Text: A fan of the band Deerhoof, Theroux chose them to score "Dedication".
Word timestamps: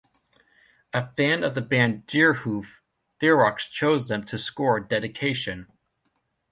A 0.95 1.13
fan 1.13 1.43
of 1.43 1.53
the 1.53 1.61
band 1.61 2.07
Deerhoof, 2.07 2.79
Theroux 3.19 3.55
chose 3.57 4.07
them 4.07 4.23
to 4.23 4.39
score 4.39 4.79
"Dedication". 4.79 5.67